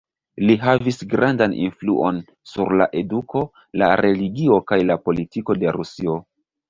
[0.49, 2.17] Li havis grandan influon
[2.53, 3.43] sur la eduko,
[3.83, 6.17] la religio kaj la politiko de Rusio.